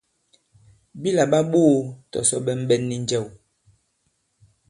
Bi 1.01 1.09
làɓa 1.17 1.39
ɓoō 1.51 1.71
tɔ̀sɔ 2.11 2.37
ɓɛ̀nɓɛ̀n 2.45 2.81
nì 2.89 2.95
njɛ̀w. 3.03 3.25